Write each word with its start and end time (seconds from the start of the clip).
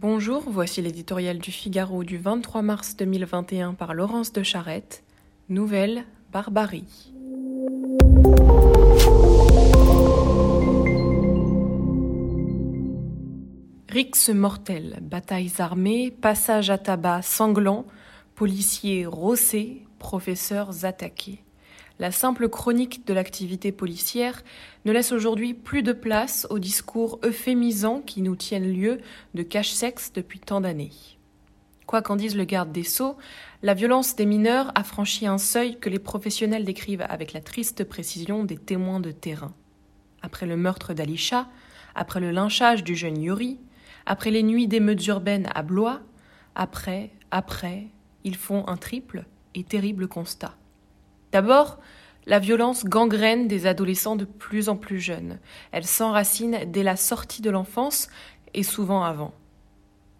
Bonjour, 0.00 0.44
voici 0.46 0.80
l'éditorial 0.80 1.38
du 1.38 1.50
Figaro 1.50 2.04
du 2.04 2.18
23 2.18 2.62
mars 2.62 2.96
2021 2.96 3.74
par 3.74 3.94
Laurence 3.94 4.32
de 4.32 4.44
Charette. 4.44 5.02
Nouvelle 5.48 6.04
Barbarie. 6.32 7.12
Rix 13.88 14.30
mortel, 14.32 15.00
batailles 15.02 15.54
armées, 15.58 16.12
passages 16.12 16.70
à 16.70 16.78
tabac 16.78 17.22
sanglants, 17.22 17.84
policiers 18.36 19.04
rossés, 19.04 19.82
professeurs 19.98 20.84
attaqués 20.84 21.42
la 21.98 22.12
simple 22.12 22.48
chronique 22.48 23.06
de 23.06 23.14
l'activité 23.14 23.72
policière 23.72 24.42
ne 24.84 24.92
laisse 24.92 25.12
aujourd'hui 25.12 25.54
plus 25.54 25.82
de 25.82 25.92
place 25.92 26.46
aux 26.50 26.58
discours 26.58 27.18
euphémisants 27.24 28.00
qui 28.00 28.22
nous 28.22 28.36
tiennent 28.36 28.72
lieu 28.72 28.98
de 29.34 29.42
cache-sexe 29.42 30.12
depuis 30.12 30.38
tant 30.38 30.60
d'années. 30.60 30.92
Quoi 31.86 32.02
qu'en 32.02 32.16
dise 32.16 32.36
le 32.36 32.44
garde 32.44 32.70
des 32.70 32.84
Sceaux, 32.84 33.16
la 33.62 33.74
violence 33.74 34.14
des 34.14 34.26
mineurs 34.26 34.70
a 34.74 34.84
franchi 34.84 35.26
un 35.26 35.38
seuil 35.38 35.78
que 35.78 35.88
les 35.88 35.98
professionnels 35.98 36.64
décrivent 36.64 37.06
avec 37.08 37.32
la 37.32 37.40
triste 37.40 37.82
précision 37.82 38.44
des 38.44 38.58
témoins 38.58 39.00
de 39.00 39.10
terrain. 39.10 39.54
Après 40.22 40.46
le 40.46 40.56
meurtre 40.56 40.92
d'Alisha, 40.92 41.48
après 41.94 42.20
le 42.20 42.30
lynchage 42.30 42.84
du 42.84 42.94
jeune 42.94 43.20
Yuri, 43.20 43.58
après 44.06 44.30
les 44.30 44.42
nuits 44.42 44.68
d'émeutes 44.68 45.06
urbaines 45.06 45.48
à 45.54 45.62
Blois, 45.62 46.00
après, 46.54 47.10
après, 47.30 47.86
ils 48.22 48.36
font 48.36 48.68
un 48.68 48.76
triple 48.76 49.24
et 49.54 49.64
terrible 49.64 50.08
constat. 50.08 50.54
D'abord, 51.32 51.78
la 52.26 52.38
violence 52.38 52.84
gangrène 52.84 53.48
des 53.48 53.66
adolescents 53.66 54.16
de 54.16 54.24
plus 54.24 54.68
en 54.68 54.76
plus 54.76 55.00
jeunes. 55.00 55.38
Elle 55.72 55.86
s'enracine 55.86 56.58
dès 56.66 56.82
la 56.82 56.96
sortie 56.96 57.42
de 57.42 57.50
l'enfance 57.50 58.08
et 58.54 58.62
souvent 58.62 59.02
avant. 59.02 59.32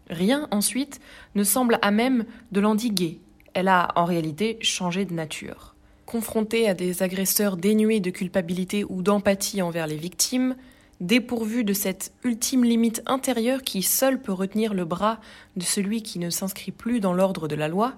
Rien, 0.08 0.48
ensuite, 0.50 1.00
ne 1.34 1.44
semble 1.44 1.78
à 1.82 1.90
même 1.90 2.24
de 2.50 2.60
l'endiguer. 2.60 3.20
Elle 3.52 3.68
a 3.68 3.92
en 3.94 4.04
réalité 4.04 4.58
changé 4.62 5.04
de 5.04 5.12
nature. 5.12 5.74
Confrontée 6.06 6.68
à 6.68 6.74
des 6.74 7.02
agresseurs 7.02 7.58
dénués 7.58 8.00
de 8.00 8.10
culpabilité 8.10 8.84
ou 8.88 9.02
d'empathie 9.02 9.60
envers 9.60 9.86
les 9.86 9.96
victimes, 9.96 10.56
dépourvue 11.00 11.64
de 11.64 11.74
cette 11.74 12.12
ultime 12.24 12.64
limite 12.64 13.02
intérieure 13.06 13.62
qui 13.62 13.82
seule 13.82 14.20
peut 14.20 14.32
retenir 14.32 14.72
le 14.72 14.84
bras 14.84 15.20
de 15.56 15.62
celui 15.62 16.02
qui 16.02 16.18
ne 16.18 16.30
s'inscrit 16.30 16.72
plus 16.72 17.00
dans 17.00 17.12
l'ordre 17.12 17.46
de 17.46 17.54
la 17.54 17.68
loi, 17.68 17.94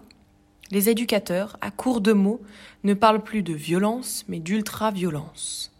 les 0.70 0.88
éducateurs, 0.88 1.56
à 1.60 1.70
court 1.70 2.00
de 2.00 2.12
mots, 2.12 2.40
ne 2.84 2.94
parlent 2.94 3.22
plus 3.22 3.42
de 3.42 3.54
violence, 3.54 4.24
mais 4.28 4.38
d'ultra-violence. 4.38 5.70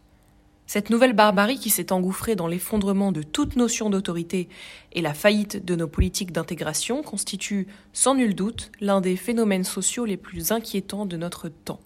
Cette 0.67 0.91
nouvelle 0.91 1.15
barbarie 1.15 1.59
qui 1.59 1.69
s'est 1.69 1.93
engouffrée 1.93 2.37
dans 2.37 2.47
l'effondrement 2.47 3.11
de 3.11 3.23
toute 3.23 3.57
notion 3.57 3.91
d'autorité 3.91 4.49
et 4.93 5.03
la 5.03 5.15
faillite 5.15 5.65
de 5.65 5.75
nos 5.75 5.89
politiques 5.89 6.31
d'intégration 6.31 7.03
constitue, 7.03 7.67
sans 7.93 8.15
nul 8.15 8.37
doute, 8.37 8.71
l'un 8.81 9.01
des 9.01 9.17
phénomènes 9.17 9.65
sociaux 9.65 10.05
les 10.05 10.17
plus 10.17 10.53
inquiétants 10.53 11.07
de 11.07 11.17
notre 11.17 11.49
temps. 11.49 11.81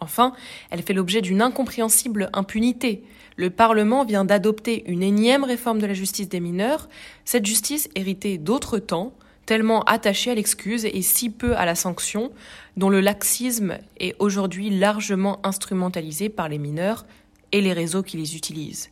Enfin, 0.00 0.32
elle 0.70 0.82
fait 0.82 0.94
l'objet 0.94 1.22
d'une 1.22 1.42
incompréhensible 1.42 2.30
impunité. 2.32 3.04
Le 3.36 3.50
Parlement 3.50 4.04
vient 4.04 4.24
d'adopter 4.24 4.82
une 4.90 5.04
énième 5.04 5.44
réforme 5.44 5.78
de 5.78 5.86
la 5.86 5.94
justice 5.94 6.28
des 6.28 6.40
mineurs, 6.40 6.88
cette 7.24 7.46
justice 7.46 7.88
héritée 7.94 8.36
d'autres 8.36 8.80
temps, 8.80 9.12
tellement 9.48 9.82
attaché 9.84 10.30
à 10.30 10.34
l'excuse 10.34 10.84
et 10.84 11.00
si 11.00 11.30
peu 11.30 11.56
à 11.56 11.64
la 11.64 11.74
sanction, 11.74 12.32
dont 12.76 12.90
le 12.90 13.00
laxisme 13.00 13.78
est 13.98 14.14
aujourd'hui 14.18 14.68
largement 14.68 15.40
instrumentalisé 15.42 16.28
par 16.28 16.50
les 16.50 16.58
mineurs 16.58 17.06
et 17.52 17.62
les 17.62 17.72
réseaux 17.72 18.02
qui 18.02 18.18
les 18.18 18.36
utilisent. 18.36 18.90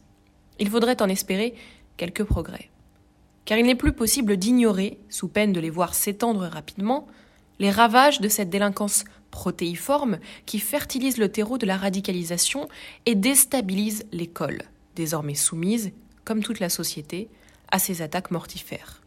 Il 0.59 0.71
faudrait 0.71 1.03
en 1.03 1.11
espérer 1.11 1.53
quelques 1.99 2.25
progrès. 2.25 2.71
Car 3.45 3.59
il 3.59 3.67
n'est 3.67 3.75
plus 3.75 3.93
possible 3.93 4.39
d'ignorer, 4.39 4.99
sous 5.11 5.29
peine 5.29 5.53
de 5.53 5.61
les 5.61 5.69
voir 5.69 5.93
s'étendre 5.93 6.47
rapidement, 6.47 7.07
les 7.59 7.71
ravages 7.71 8.23
de 8.23 8.29
cette 8.31 8.49
délinquance 8.49 9.05
protéiforme 9.31 10.17
qui 10.47 10.59
fertilise 10.59 11.19
le 11.19 11.31
terreau 11.31 11.59
de 11.59 11.67
la 11.67 11.77
radicalisation 11.77 12.66
et 13.05 13.15
déstabilise 13.15 14.06
l'école, 14.11 14.62
désormais 14.95 15.34
soumise, 15.34 15.93
comme 16.25 16.43
toute 16.43 16.61
la 16.61 16.71
société, 16.71 17.28
à 17.71 17.78
ces 17.78 18.00
attaques 18.00 18.31
mortifères. 18.31 19.03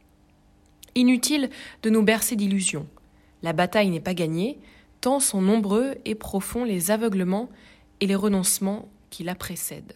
Inutile 0.95 1.49
de 1.83 1.89
nous 1.89 2.03
bercer 2.03 2.35
d'illusions. 2.35 2.87
La 3.43 3.53
bataille 3.53 3.89
n'est 3.89 3.99
pas 3.99 4.13
gagnée, 4.13 4.59
tant 5.01 5.19
sont 5.19 5.41
nombreux 5.41 5.95
et 6.05 6.15
profonds 6.15 6.63
les 6.63 6.91
aveuglements 6.91 7.49
et 8.01 8.07
les 8.07 8.15
renoncements 8.15 8.89
qui 9.09 9.23
la 9.23 9.35
précèdent. 9.35 9.93